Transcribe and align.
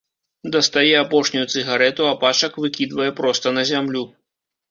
Дастае 0.53 0.93
апошнюю 1.01 1.43
цыгарэту, 1.53 2.07
а 2.11 2.15
пачак 2.23 2.57
выкідвае 2.63 3.09
проста 3.19 3.47
на 3.59 3.67
зямлю. 3.73 4.03